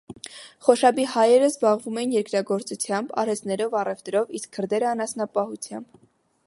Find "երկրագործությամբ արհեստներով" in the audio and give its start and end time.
2.17-3.77